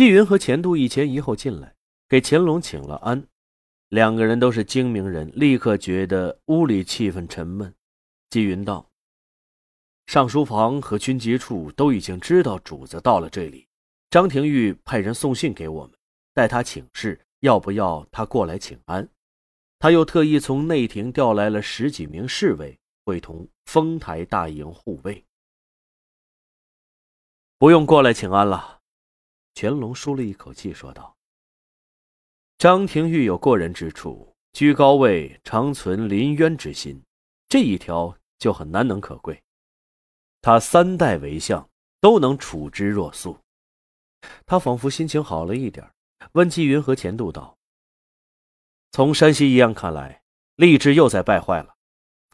[0.00, 1.74] 纪云和钱度一前一后进来，
[2.08, 3.22] 给乾隆请了安。
[3.90, 7.74] 两个人都是精明人，立刻觉得屋里气氛沉闷。
[8.30, 8.90] 纪云道
[10.08, 13.68] ：“上书房和军机处都已经知道主子到了这里。
[14.08, 15.94] 张廷玉派人送信给我们，
[16.32, 19.06] 带他请示，要不要他过来请安？
[19.78, 25.22] 他又特意从内廷调来了十几名侍卫，会同丰台大营护卫。
[27.58, 28.78] 不用过来请安了。”
[29.60, 31.14] 乾隆舒了一口气，说道。
[32.56, 36.98] 张廷玉有过人之处，居高位常存临渊之心，
[37.46, 39.38] 这一条就很难能可贵。
[40.40, 41.68] 他三代为相，
[42.00, 43.38] 都能处之若素。
[44.46, 45.86] 他仿佛心情好了一点，
[46.32, 47.58] 问纪云和钱度道
[48.92, 50.22] ：“从山西一样看来，
[50.56, 51.76] 吏治又在败坏了，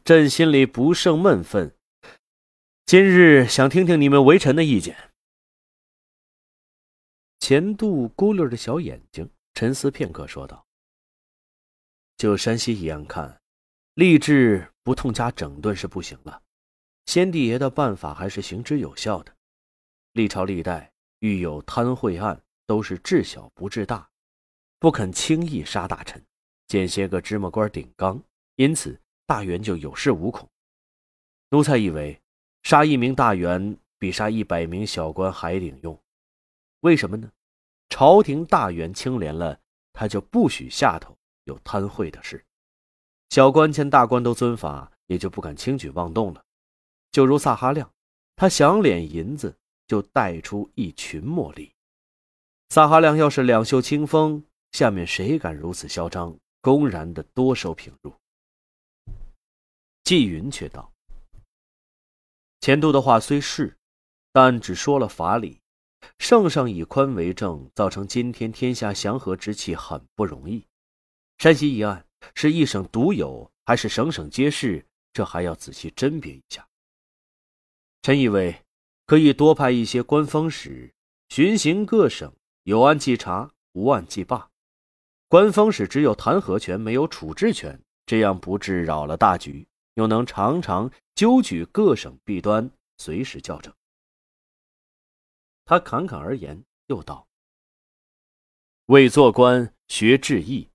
[0.05, 1.77] 朕心里不胜闷愤。
[2.85, 4.97] 今日想听听你们为臣的意见。”
[7.49, 9.31] 钱度咕噜着小眼睛。
[9.55, 10.67] 沉思片刻，说道
[12.19, 13.41] ：“就山西一案看，
[13.95, 16.43] 吏治不痛加整顿是不行了。
[17.05, 19.33] 先帝爷的办法还是行之有效的。
[20.15, 24.11] 历朝历代遇有贪贿案，都是治小不治大，
[24.81, 26.21] 不肯轻易杀大臣，
[26.67, 28.21] 见些个芝麻官顶缸，
[28.57, 30.51] 因此大员就有恃无恐。
[31.51, 32.21] 奴才以为，
[32.65, 35.97] 杀一名大员比杀一百名小官还顶用。
[36.81, 37.31] 为什么呢？”
[37.99, 39.59] 朝廷大员清廉了，
[39.95, 42.39] 他就不许下头有贪贿的事；
[43.31, 46.45] 小官见大官都遵法，也就不敢轻举妄动了。
[47.11, 47.91] 就如萨哈亮，
[48.37, 51.73] 他想敛银子，就带出一群墨吏。
[52.69, 58.15] 萨哈亮要是两袖清风，下面谁敢如此嚣张，公然的多收平入？
[60.05, 60.93] 纪云却道
[62.61, 63.75] ：“钱度的话虽是，
[64.33, 65.59] 但只说了法理。”
[66.19, 70.67] 圣上以宽为政，造成今天天下祥和之气很不容易。
[71.39, 74.85] 山西一案是一省独有，还是省省皆是？
[75.13, 76.67] 这还要仔细甄别一下。
[78.03, 78.55] 臣以为
[79.07, 80.93] 可以多派一些官方使
[81.31, 82.33] 巡行各省，
[82.65, 84.51] 有案即查，无案即罢。
[85.29, 93.73] 官方使只有弹劾权，没有处置权，这样不致扰了大局，又能常常纠举各省弊端，随时校正。
[95.67, 97.27] 他侃侃而言，又道
[98.87, 100.71] ：“为做官学治义，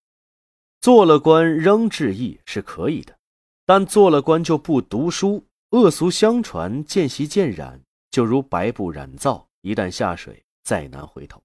[0.82, 3.18] 做了官仍治义是可以的，
[3.66, 11.42] 但做了官就不读书，恶俗相传，渐习渐染，就如白布染皂，一旦下水，再难回头。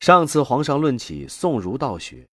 [0.00, 2.28] 上次皇上论起宋儒道学，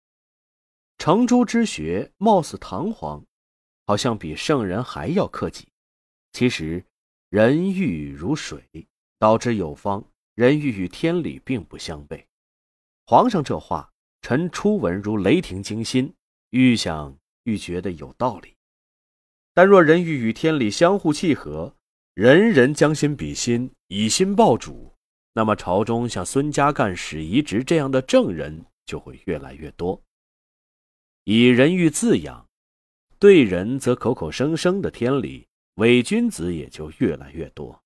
[0.96, 3.22] 程朱之学貌似堂皇，
[3.84, 5.68] 好像比圣人还要克己，
[6.32, 6.82] 其实
[7.28, 8.66] 人欲如水。”
[9.20, 10.02] 导致有方，
[10.34, 12.24] 人欲与天理并不相悖。
[13.04, 13.92] 皇上这话，
[14.22, 16.14] 臣初闻如雷霆惊心，
[16.50, 17.14] 愈想
[17.44, 18.56] 愈觉得有道理。
[19.52, 21.76] 但若人欲与天理相互契合，
[22.14, 24.94] 人人将心比心，以心报主，
[25.34, 30.02] 那么朝中像孙家干、史遗直这样的正人就会越来越多。
[31.24, 32.48] 以人欲自养，
[33.18, 37.82] 对人则口口声声的天理，伪君子也就越来越多。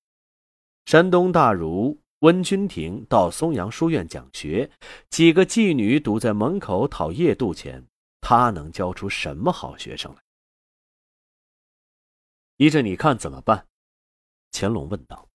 [0.85, 4.69] 山东大儒温君亭到松阳书院讲学，
[5.09, 7.83] 几个妓女堵在门口讨夜渡钱，
[8.21, 10.21] 他能教出什么好学生来？
[12.57, 13.67] 依着你看怎么办？
[14.51, 15.27] 乾隆问道。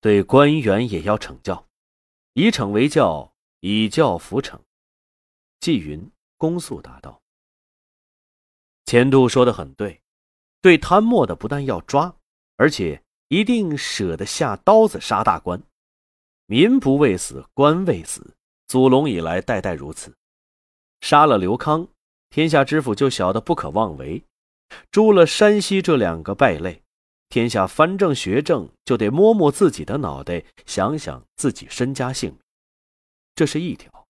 [0.00, 1.68] 对官员也要惩教，
[2.32, 4.58] 以惩为教，以教辅惩。
[5.60, 7.20] 纪云公肃答道。
[8.86, 10.02] 钱度说的很对，
[10.62, 12.16] 对贪墨的不但要抓，
[12.56, 13.03] 而且。
[13.28, 15.62] 一定舍得下刀子杀大官，
[16.46, 18.34] 民不畏死，官畏死。
[18.66, 20.14] 祖龙以来，代代如此。
[21.00, 21.86] 杀了刘康，
[22.30, 24.22] 天下知府就晓得不可妄为；
[24.90, 26.82] 诛了山西这两个败类，
[27.28, 32.38] 天下藩政学政就得摸摸自己的脑袋，想想自己身家性命。
[33.34, 34.06] 这是一条。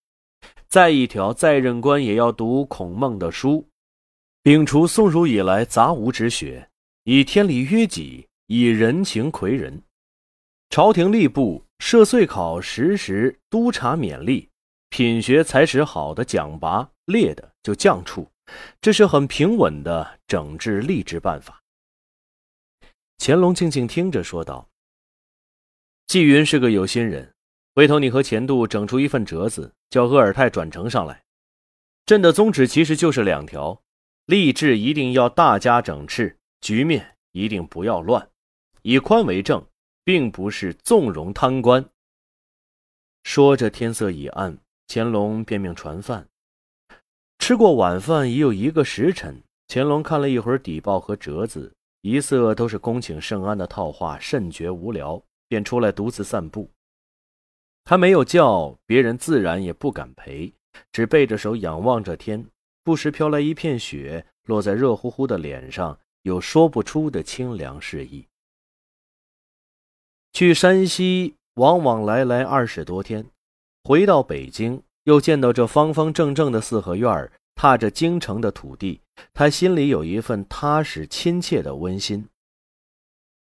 [0.68, 3.68] 再一条，在任官也要读孔孟的书，
[4.42, 6.68] 摒除宋儒以来杂无之学，
[7.04, 8.28] 以天理约己。
[8.46, 9.82] 以人情魁人，
[10.68, 14.50] 朝廷吏部设岁考，时时督察勉励，
[14.90, 18.28] 品学才识好的奖拔，劣的就降黜，
[18.82, 21.62] 这是很平稳的整治吏治办法。
[23.16, 24.68] 乾隆静静听着，说道
[26.06, 27.34] ：“纪云是个有心人，
[27.74, 31.24] 回头你和钱度整出一份折子，叫鄂尔泰转呈上来。
[32.04, 33.82] 朕的宗旨其实就是两条：
[34.26, 38.28] 吏治一定要大家整治，局面一定不要乱。”
[38.86, 39.66] 以宽为政，
[40.04, 41.82] 并不是纵容贪官。
[43.22, 46.28] 说着，天色已暗，乾隆便命传饭。
[47.38, 56.70] 吃过晚饭已有一个时辰，乾隆看了一会儿底报和折子，一色都是恭请圣安的套话，甚觉无聊，便出来独自散步。
[57.84, 60.52] 他没有叫别人，自然也不敢陪，
[60.92, 62.46] 只背着手仰望着天，
[62.82, 68.26] 不时飘来一片雪，落在热乎乎的脸上，有说不出的清凉适意。
[70.34, 73.24] 去山西往往来来二十多天，
[73.84, 74.82] 回到北京。
[75.04, 79.00] 又见到这方方正正的四合院儿，踏着京城的土地，
[79.32, 82.26] 他心里有一份踏实、亲切的温馨。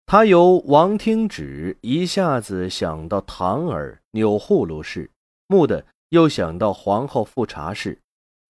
[0.07, 5.11] 他由王听旨一下子想到堂儿钮祜禄氏，
[5.49, 7.99] 蓦地又想到皇后富察氏。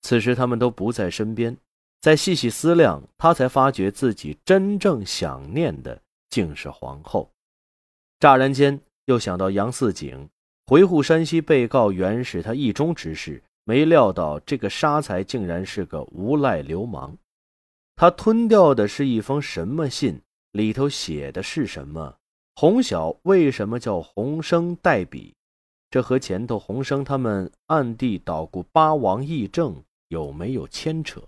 [0.03, 1.57] 此时他们都不在身边，
[2.03, 7.29] 再细细思量，他才发觉自己真正想念的竟是皇后。
[8.21, 10.29] 乍然间又想到杨四景。
[10.67, 17.17] 回护山西被告原是他意中之事，没料到这个杀才竟然是个无赖流氓。
[17.97, 20.21] 他吞掉的是一封什么信？
[20.53, 22.15] 里头写的是什么？
[22.57, 25.35] 洪晓为什么叫洪生代笔？
[25.91, 31.23] 这和前头洪生他们暗地捣鼓八王议政有没有牵扯？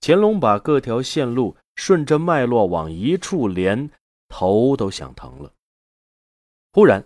[0.00, 3.90] 乾隆把各条线路顺着脉络往一处连，
[4.28, 5.52] 头都想疼了。
[6.72, 7.04] 忽然。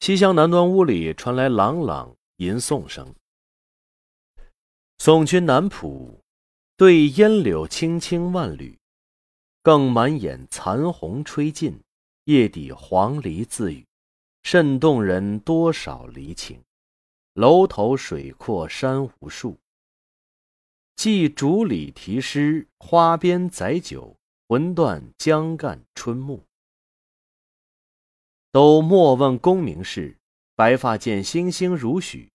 [0.00, 3.14] 西厢南端屋里传来朗朗吟诵声。
[4.98, 6.20] 送君南浦，
[6.76, 8.78] 对烟柳青青万缕，
[9.62, 11.80] 更满眼残红吹尽，
[12.24, 13.86] 夜底黄鹂自语，
[14.42, 16.60] 甚动人多少离情。
[17.32, 19.58] 楼头水阔山无数，
[20.94, 24.16] 寄竹里题诗，花边载酒，
[24.48, 26.42] 魂断江干春暮。
[28.56, 30.16] 都莫问功名事，
[30.54, 32.32] 白发见星星如许。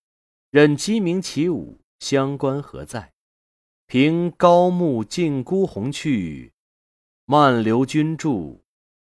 [0.52, 3.12] 任鸡鸣起舞，相关何在？
[3.88, 6.54] 凭高木尽孤鸿去，
[7.26, 8.64] 漫流君住。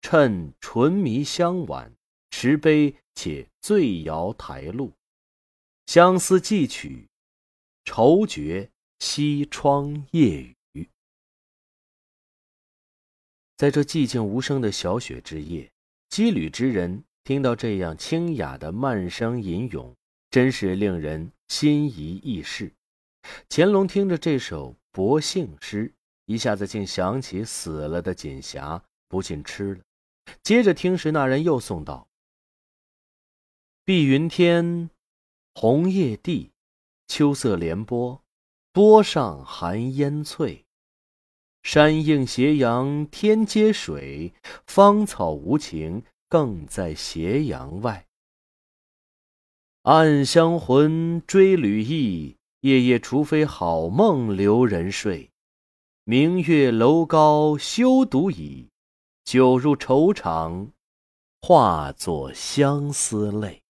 [0.01, 1.93] 趁唇迷香晚，
[2.31, 4.93] 持杯且醉摇台路。
[5.87, 7.09] 相思寄曲，
[7.85, 8.71] 愁绝
[9.01, 10.89] 西窗夜雨。
[13.57, 15.72] 在这寂静无声的小雪之夜。
[16.13, 19.97] 羁旅之人听到这样清雅的慢声吟咏，
[20.29, 22.71] 真是令人心仪意事。
[23.49, 25.91] 乾隆听着这首薄幸诗，
[26.27, 29.81] 一下子竟想起死了的锦霞，不禁吃了。
[30.43, 32.07] 接着听时，那人又诵道
[33.83, 34.91] ：“碧云天，
[35.55, 36.51] 红叶地，
[37.09, 38.23] 秋色连波，
[38.71, 40.62] 波上寒烟翠。
[41.63, 44.35] 山映斜阳，天接水，
[44.67, 48.07] 芳草无情，更在斜阳外。
[49.83, 55.31] 暗香魂追旅意，夜夜除非好梦留人睡。
[56.05, 58.69] 明月楼高休独倚，
[59.25, 60.73] 酒入愁肠，
[61.41, 63.63] 化作相思泪。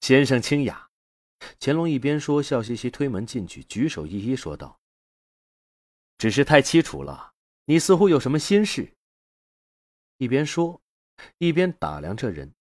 [0.00, 0.88] 先生清雅，
[1.58, 4.81] 乾隆一边说，笑嘻嘻推门进去，举手一一说道。
[6.22, 7.32] 只是太凄楚了，
[7.64, 8.94] 你似乎有什么心事。
[10.18, 10.80] 一边说，
[11.38, 12.54] 一边打量这人。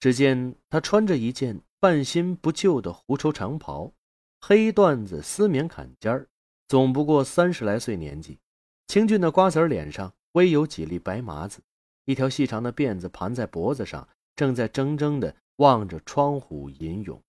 [0.00, 3.94] 只见他穿着一件半新不旧的狐绸长袍，
[4.40, 6.28] 黑缎子丝棉坎肩儿，
[6.66, 8.40] 总不过三十来岁年纪。
[8.88, 11.62] 清俊的瓜子脸上微有几粒白麻子，
[12.06, 17.22] 一条细长的辫子盘在脖子上，正在怔怔的望着窗户吟咏。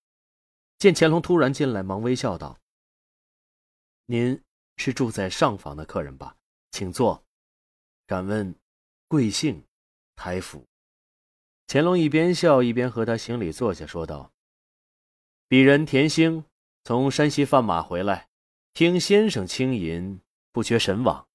[0.76, 2.58] 见乾隆突然进来，忙微笑道
[4.06, 4.42] ：“您。”
[4.78, 6.34] 是住在上房的客人吧，
[6.70, 7.22] 请坐。
[8.06, 8.54] 敢问
[9.06, 9.62] 贵姓？
[10.16, 10.64] 台府。
[11.66, 14.32] 乾隆一边笑一边和他行礼，坐下，说道
[15.50, 16.44] ：“鄙人田兴
[16.84, 18.28] 从山西贩马回来，
[18.72, 20.20] 听先生轻吟，
[20.50, 21.28] 不觉神往。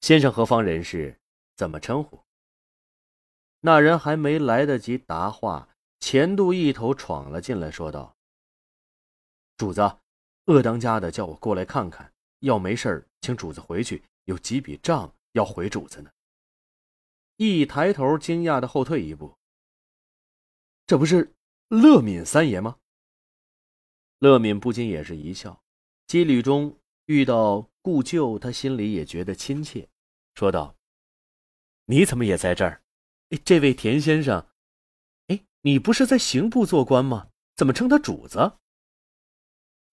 [0.00, 1.18] 先生何方人士？
[1.56, 2.22] 怎么称呼？”
[3.60, 8.16] 那人还没来得及答话，钱度一头闯了进来，说道
[9.58, 9.80] ：“主子，
[10.44, 16.10] 鄂当家的叫我过来看看。”要没事儿，请主子回去，有几笔账要回主子呢。
[17.36, 19.36] 一抬头，惊讶的后退一步。
[20.86, 21.34] 这不是
[21.68, 22.78] 乐敏三爷吗？
[24.18, 25.62] 乐敏不禁也是一笑。
[26.06, 29.88] 羁旅中遇到故旧，他心里也觉得亲切，
[30.34, 30.76] 说道
[31.86, 32.82] ：“你怎么也在这儿？
[33.30, 34.46] 哎，这位田先生，
[35.28, 37.30] 哎，你不是在刑部做官吗？
[37.56, 38.58] 怎么称他主子？”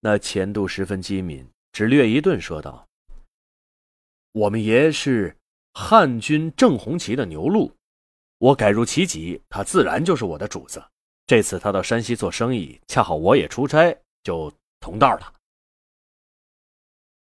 [0.02, 1.50] 那钱度十分机敏。
[1.72, 2.88] 只略一顿，说道
[4.34, 5.38] ：“我们爷是
[5.74, 7.72] 汉军正红旗的牛鹿，
[8.38, 10.84] 我改入旗籍，他自然就是我的主子。
[11.28, 15.34] 这次他到山西做生意，恰好我也出差，就同道了。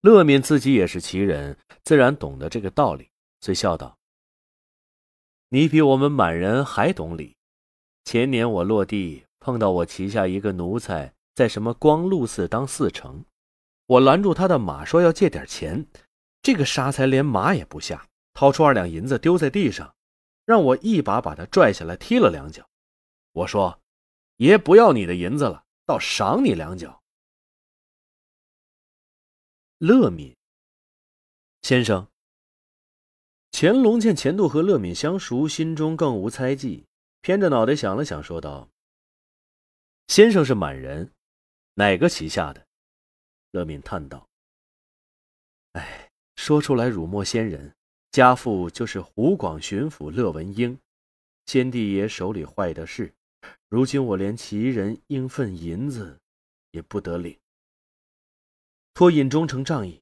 [0.02, 3.10] 乐敏自己也是旗人，自然懂得这个道理，
[3.42, 3.98] 遂笑道
[5.50, 7.36] ：“你比我们满人还懂礼。
[8.06, 13.26] 前年我落地，碰到我旗下一个奴才在什么光禄寺当寺丞，
[13.88, 15.86] 我拦住他的马，说要借点钱。
[16.42, 19.94] 这个沙才连马也不下，掏出二两银子丢在地上。”
[20.48, 22.70] 让我一把把他拽下来，踢了两脚。
[23.34, 23.82] 我说
[24.38, 27.02] ：“爷不要你的银子了，倒赏你两脚。”
[29.80, 30.34] 乐敏
[31.62, 32.08] 先生，
[33.52, 36.86] 乾隆见钱度和乐敏相熟，心中更无猜忌，
[37.20, 38.70] 偏着脑袋想了想，说道
[40.08, 41.12] ：“先生是满人，
[41.74, 42.67] 哪个旗下的？”
[43.52, 44.28] 乐敏叹道
[45.74, 47.74] ：“哎，说出来辱没先人。”
[48.10, 50.80] 家父就是湖广巡抚乐文英，
[51.46, 53.14] 先帝爷手里坏的是，
[53.70, 56.20] 如今我连旗人应份银子
[56.72, 57.38] 也不得领。
[58.96, 60.02] 托尹忠诚仗义，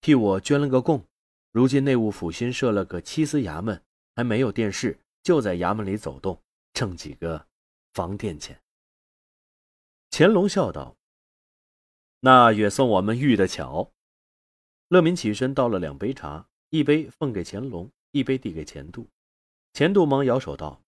[0.00, 1.04] 替我捐了个贡。
[1.50, 3.82] 如今内务府新设了个七司衙门，
[4.14, 6.40] 还没有殿试，就在衙门里走动，
[6.72, 7.44] 挣几个
[7.94, 8.60] 房店钱。
[10.10, 10.94] 乾隆笑道
[12.20, 13.92] ：“那也算我们遇得巧。”
[14.88, 16.48] 乐民起身倒了两杯茶。
[16.70, 19.08] 一杯奉给乾隆，一杯递给钱度。
[19.72, 20.82] 钱度忙摇手道：“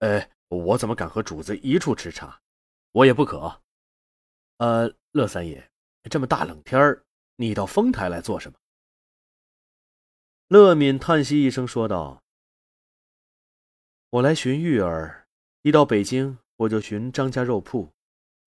[0.00, 2.42] 哎，我怎么敢和主子一处吃茶？
[2.90, 3.62] 我也不渴。”
[4.58, 5.70] 呃，乐三爷，
[6.10, 7.04] 这么大冷天儿，
[7.36, 8.58] 你到丰台来做什么？
[10.48, 12.24] 乐敏叹息一声说道
[14.10, 15.28] ：“我来寻玉儿，
[15.62, 17.92] 一到北京我就寻张家肉铺。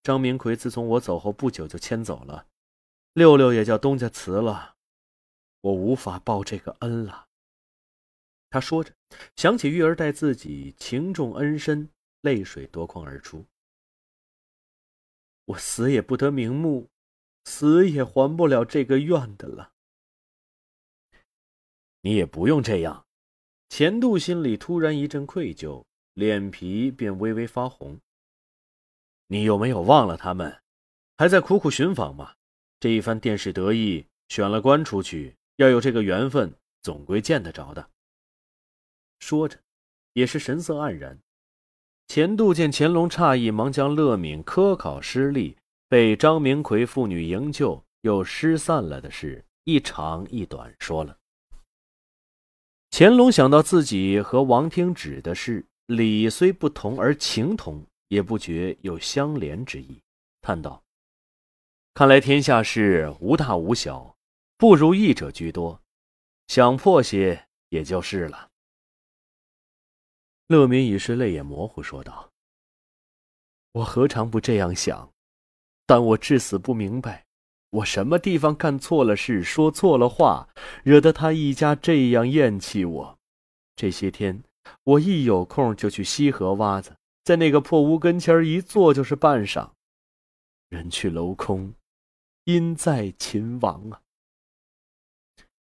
[0.03, 2.45] 张明奎自从我走后不久就迁走了，
[3.13, 4.75] 六六也叫东家辞了。”
[5.61, 7.29] 我无法报这个恩了。
[8.49, 8.93] 他说着，
[9.37, 11.89] 想起玉儿待自己情重恩深，
[12.21, 13.45] 泪水夺眶而出。
[15.45, 16.89] 我死也不得瞑目，
[17.45, 19.71] 死也还不了这个愿的了。
[22.01, 23.05] 你也不用这样。
[23.69, 27.97] 钱度心里突然一阵愧疚，脸皮便微微发红。
[29.33, 30.61] 你有没有忘了他们？
[31.17, 32.35] 还在苦苦寻访吗？
[32.79, 35.35] 这一番殿试得意，选了官出去。
[35.55, 37.89] 要有这个缘分，总归见得着的。
[39.17, 39.57] 说着，
[40.13, 41.17] 也是神色黯然。
[42.07, 45.57] 钱度见乾隆诧异，忙将乐敏科考失利，
[45.89, 51.17] 被张明奎父女营救，又失散了的事，一长一短说了。
[52.91, 59.99] 乾隆想到自己和王听旨的事，理虽不同，而情同，也不觉有相连之意，
[60.41, 60.83] 叹道
[61.95, 64.15] ：“看来天下事无大无小。”
[64.55, 65.81] 不如意者居多，
[66.47, 68.49] 想破些也就是了。
[70.47, 72.29] 乐民已是泪眼模糊，说道
[73.73, 75.11] ：“我何尝不这样想？
[75.85, 77.25] 但我至死不明白，
[77.71, 80.47] 我什么地方干错了事，说错了话，
[80.83, 83.19] 惹得他一家这样厌弃我。
[83.75, 84.43] 这些天，
[84.83, 89.71] 我一有空就去西河洼子，在那个破屋跟前一坐就是半晌。
[90.69, 91.73] 人去楼空，
[92.45, 94.01] 音在秦王啊！”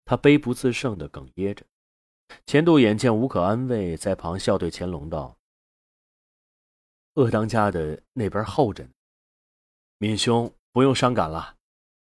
[0.05, 1.65] 他悲不自胜的哽咽着，
[2.45, 5.37] 钱度眼见无可安慰，在旁笑对乾隆道
[7.15, 8.89] ：“鄂当家的那边候着呢，
[9.97, 11.57] 敏兄不用伤感了。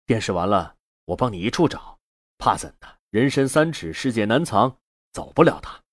[0.06, 2.00] 殿试完了，我帮你一处找。
[2.38, 3.00] 怕怎的？
[3.10, 4.80] 人身三尺，世界难藏，
[5.12, 5.84] 走不了他。”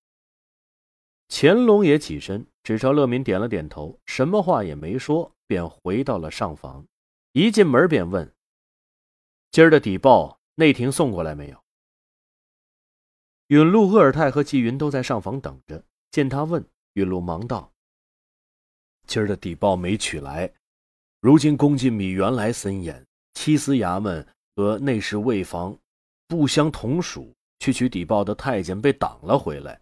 [1.29, 6.85] 乾隆也起身，只朝乐民点了点头，什么话也没说，便回到了上房。
[7.33, 8.35] 一进门便问
[9.53, 11.63] ：“今儿的底报内廷送过来没有？”
[13.49, 15.85] 允禄、鄂尔泰和纪云都在上房等着。
[16.11, 17.71] 见他问，允禄忙道
[19.07, 20.51] ：“今儿的底报没取来。
[21.21, 23.05] 如今宫禁米原来森严，
[23.35, 25.77] 七司衙门和内侍卫房
[26.27, 29.79] 不相同属，去取底报的太监被挡了回来。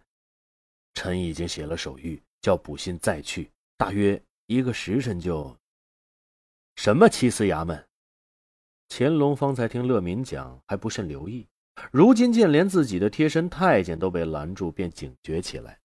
[0.95, 5.57] 臣已经写了手谕，叫补信再去，大约一个时辰就……
[6.75, 7.87] 什么七司衙门？”
[8.89, 11.47] 乾隆方才听乐民讲，还不甚留意。
[11.91, 15.79] 如今见连自己的贴身太监都被拦住，便警觉起来。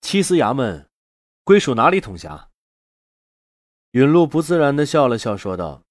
[0.00, 0.90] 七司衙门
[1.44, 2.50] 归属哪里统辖？
[3.92, 5.84] 允禄不自然的笑了笑，说道：“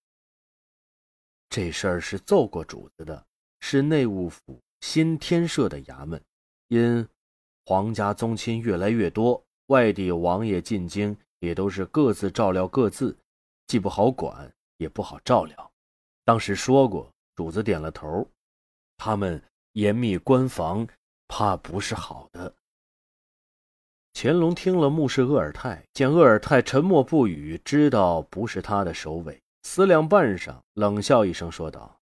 [1.50, 3.26] 这事儿是奏过主子的，
[3.62, 6.22] 是内务府新添设的衙门。
[6.68, 7.08] 因
[7.66, 13.18] 皇家宗亲越来越多，外地王爷进京也都是各自照料各自，
[13.68, 15.72] 既不好管，也不好照料。
[16.26, 18.28] 当时说过，主子点了头。”
[18.98, 19.42] 他们
[19.74, 20.88] 严密关防，
[21.28, 22.56] 怕不是好的。
[24.14, 32.00] 乾隆听了，目视鄂尔泰，见鄂尔泰沉默不语，知道不是他的首尾，思量半晌，冷笑一声，说道：“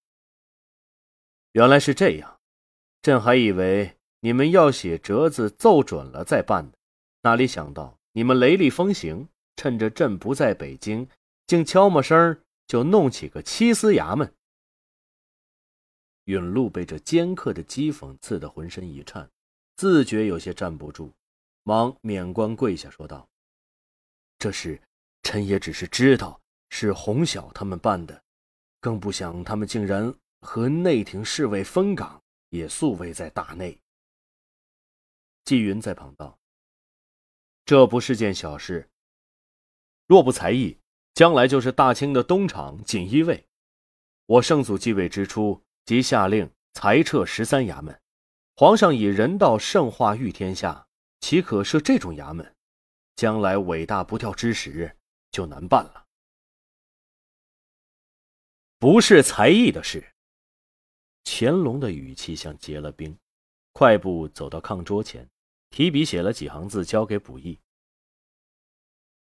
[1.52, 2.40] 原来是这样，
[3.02, 6.72] 朕还以为你们要写折子奏准了再办呢，
[7.26, 11.08] 哪里想到你们雷厉风行，趁着朕不在北京，
[11.48, 14.32] 竟悄没声就弄起个七司衙门。”
[16.26, 19.28] 允禄被这尖刻的讥讽刺得浑身一颤，
[19.74, 21.12] 自觉有些站不住。
[21.64, 23.28] 忙免官跪下说道
[24.38, 24.80] ：“这事，
[25.24, 26.40] 臣也只是知道
[26.70, 28.22] 是洪晓他们办的，
[28.80, 33.76] 更不想他们竟然和内廷侍卫分岗，也素未在大内。”
[35.44, 36.38] 纪云在旁道
[37.66, 38.88] ：“这不是件小事，
[40.06, 40.78] 若不才艺，
[41.14, 43.44] 将来就是大清的东厂锦衣卫。
[44.26, 48.00] 我圣祖继位之初，即下令裁撤十三衙门，
[48.54, 50.86] 皇上以人道圣化御天下。”
[51.18, 52.54] 岂可设这种衙门？
[53.16, 54.96] 将来伟大不掉之时，
[55.32, 56.06] 就难办了。
[58.78, 60.12] 不是才艺的事。
[61.24, 63.18] 乾隆的语气像结了冰，
[63.72, 65.28] 快步走到炕桌前，
[65.76, 67.60] 提笔写了几行字，交给卜义：“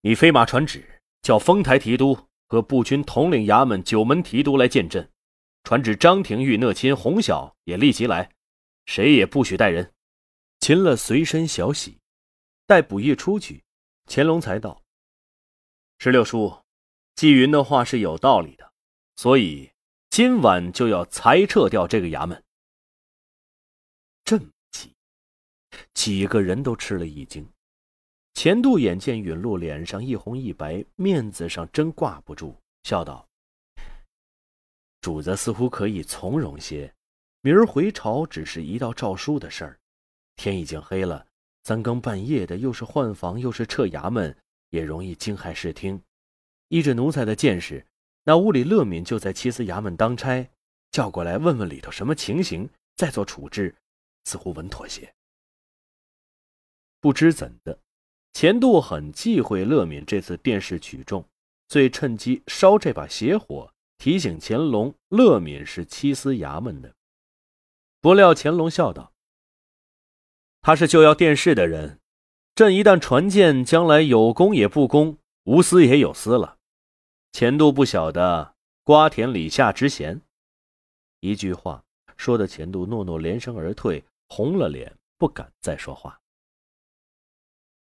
[0.03, 5.11] 你飞马传旨，叫丰台提督和步军统领衙门九门提督来见朕。
[5.65, 8.31] 传旨张廷玉、讷亲、洪晓也立即来，
[8.85, 9.93] 谁也不许带人。”
[10.62, 11.99] 秦了随身小喜，
[12.65, 13.65] 待卜义出去，
[14.07, 14.81] 乾隆才道
[15.99, 16.62] ：“石榴叔，
[17.17, 18.73] 纪云的话是有道理的，
[19.17, 19.73] 所以
[20.11, 22.41] 今晚就要裁撤掉这个衙门。”
[24.23, 24.95] 这么急，
[25.97, 27.49] 几个人都吃了一惊。
[28.35, 33.26] 钱度眼见允禄脸上一红一白，面子上真挂不住，笑道
[35.00, 36.95] ：“主子似乎可以从容些，
[37.41, 39.81] 明儿回朝只是一道诏书的事儿。”
[40.37, 41.26] 天已经黑了，
[41.65, 44.37] 三更半夜的，又是换房，又是撤衙门，
[44.69, 46.00] 也容易惊骇视听。
[46.69, 47.85] 依着奴才的见识，
[48.23, 50.47] 那屋里乐敏就在七司衙门当差，
[50.90, 53.75] 叫过来问问里头什么情形，再做处置，
[54.25, 55.11] 似乎稳妥些。
[57.07, 57.79] 不知怎的，
[58.33, 61.25] 钱度很忌讳乐敏这次殿试取中，
[61.69, 66.97] 遂趁机烧这把邪火，提醒乾隆，乐敏是七司衙门的。
[68.01, 69.12] 不料乾隆笑道。
[70.62, 72.01] 他是就要殿试的人，
[72.57, 76.59] 朕一旦传见，将来有功也不功，无私也有私了。
[77.31, 80.21] 钱度不晓得瓜田李下之嫌，
[81.21, 81.85] 一句话
[82.16, 86.21] 说的钱度诺诺连声而退，红了脸，不敢再说话。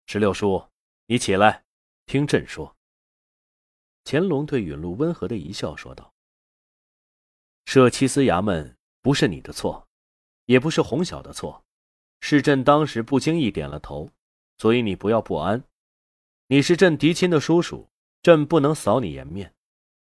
[0.09, 0.69] 石榴叔，
[1.07, 1.65] 你起来，
[2.05, 2.77] 听朕说。
[4.05, 6.13] 乾隆对允禄温和的一笑，说道
[7.65, 9.85] ：“设七司衙门不是你的错，
[10.45, 11.61] 也不是洪晓的错。”
[12.21, 14.09] 是朕当时不经意点了头，
[14.57, 15.61] 所以你不要不安。
[16.47, 17.89] 你是朕嫡亲的叔叔，
[18.21, 19.53] 朕不能扫你颜面。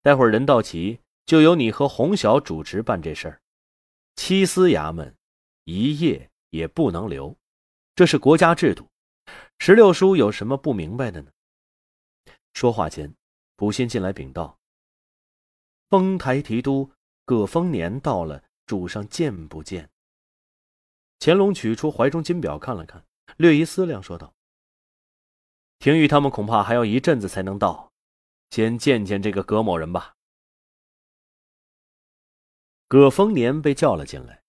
[0.02, 3.40] 待会儿人到齐，就由你和洪晓主持办这事儿。
[4.16, 5.16] 七司衙门
[5.62, 7.38] 一夜也不能留，
[7.94, 8.88] 这是国家制度。
[9.58, 11.32] 石榴叔有什么不明白的呢？
[12.52, 13.16] 说话间，
[13.56, 14.60] 卜信进来禀道
[15.90, 16.92] ：“丰台提督
[17.24, 19.90] 葛丰年到了，主上见不见？”
[21.18, 23.04] 乾隆取出怀中金表看了看，
[23.38, 24.34] 略一思量，说道
[25.80, 27.92] ：“廷玉他们恐怕还要一阵子才能到，
[28.50, 30.14] 先见见这个葛某人吧。”
[32.86, 34.42] 葛丰年被叫了进来，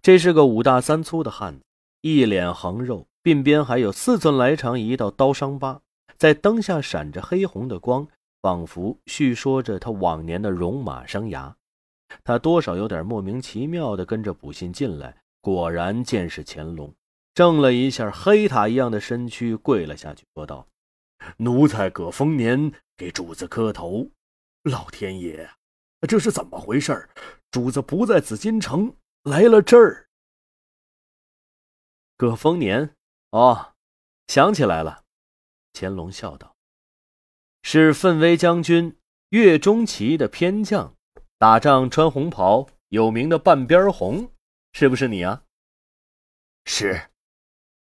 [0.00, 1.64] 这是个五大三粗的汉子，
[2.00, 5.82] 一脸横肉，鬓边还有四寸来长一道刀伤疤，
[6.16, 8.08] 在灯下闪着黑红的光，
[8.40, 11.54] 仿佛叙说着他往年的戎马生涯。
[12.24, 15.16] 他多少有点莫名其妙的跟着卜信进来。
[15.42, 16.94] 果然见是乾隆，
[17.34, 20.68] 怔了一下，黑塔一样的身躯跪了下去，说道
[21.38, 24.10] ：“奴才葛丰年给主子磕头。
[24.64, 25.48] 老天爷，
[26.06, 27.08] 这是怎么回事？
[27.50, 30.10] 主子不在紫禁城，来了这儿。”
[32.18, 32.94] 葛丰年，
[33.30, 33.74] 哦，
[34.26, 35.04] 想起来了。
[35.72, 36.56] 乾隆笑道
[37.62, 38.96] ：“是奋威将军
[39.30, 40.96] 岳钟琪的偏将，
[41.38, 44.30] 打仗穿红袍，有名的半边红。”
[44.72, 45.42] 是不是你啊？
[46.64, 47.10] 是，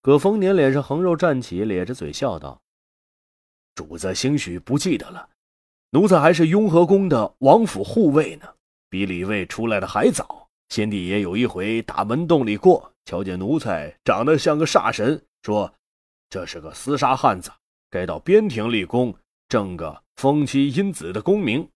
[0.01, 2.63] 葛丰年脸上横肉站起，咧着嘴笑道
[3.75, 5.31] ：“主子兴许不记得了，
[5.91, 8.55] 奴才还是雍和宫的王府护卫呢，
[8.91, 10.49] 比李卫出来的还早。
[10.69, 15.75] 先帝爷有一回打门洞里过，瞧见奴才长得像个煞神，说
[16.29, 17.51] 这是个厮杀汉子，
[17.91, 19.17] 该到边庭立功，
[19.49, 21.71] 挣个封妻荫子的功名，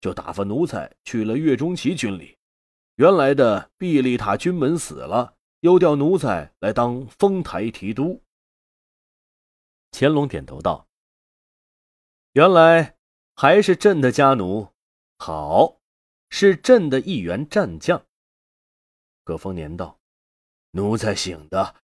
[0.00, 2.36] 就打发奴才去了岳钟琪军里。”
[2.96, 8.22] 原来的毕利塔军门死了，又调奴才来当丰台提督。
[9.92, 10.88] 乾隆点头道
[12.32, 12.96] ：“原来
[13.34, 14.72] 还是朕的家奴，
[15.18, 15.78] 好，
[16.30, 18.02] 是朕的一员战将。”
[19.24, 19.98] 葛丰年道
[20.72, 21.74] ：“奴才醒的，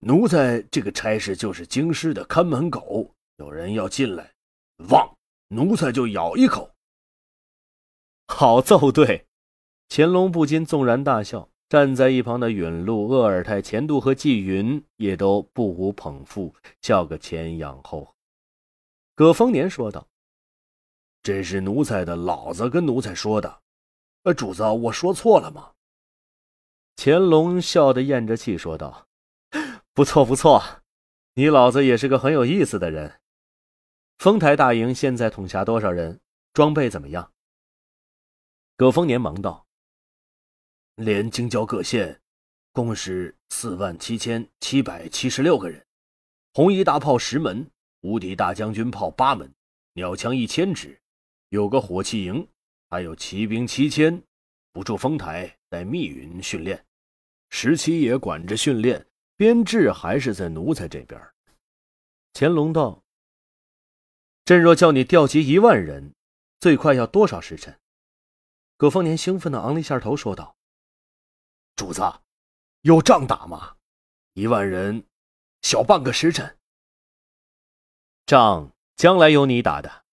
[0.00, 4.32] 奴才这个差事就是京师的看门狗，有人要进来，
[4.90, 5.16] 汪，
[5.48, 6.70] 奴才就咬一口。”
[8.28, 9.26] 好奏对，
[9.88, 11.48] 乾隆不禁纵然大笑。
[11.68, 18.14] 站在一旁的允禄、鄂尔泰、钱度和纪云也都不无捧腹，笑个前仰后合。
[19.14, 20.08] 葛丰年说道
[21.22, 23.60] ：“这是奴才的老子跟奴才说的，
[24.22, 25.72] 呃，主子，我说错了吗？”
[26.96, 29.06] 乾隆笑得咽着气说道
[29.98, 30.62] ：“不错不错，
[31.34, 33.18] 你老子也是个很有意思的人。
[34.18, 36.20] 丰台大营现在统辖多少人？
[36.52, 37.32] 装备怎么样？”
[38.78, 39.66] 葛丰年忙道。
[40.94, 42.20] 连京郊各县，
[42.70, 45.84] 共是四万七千七百七十六个人，
[46.54, 47.68] 红衣大炮十门，
[48.02, 49.52] 无敌大将军炮八门，
[49.94, 50.96] 鸟枪一千支，
[51.48, 52.46] 有个火器营，
[52.88, 54.22] 还有骑兵七千，
[54.70, 56.86] 不住丰台，在密云训练。
[57.50, 59.04] 十七爷管着训练，
[59.38, 61.32] 编制还是在奴才这边。
[62.32, 63.04] 乾隆道
[64.44, 66.12] ：“朕若叫你调集一万人，
[66.58, 67.78] 最快要多少时辰？”
[68.76, 70.56] 葛丰年兴奋的昂了一下头，说道。
[71.76, 72.02] 主子，
[72.80, 73.76] 有仗打吗？
[74.32, 75.06] 一万人，
[75.62, 76.58] 小半个时辰。
[78.26, 80.04] 仗将来有你打的。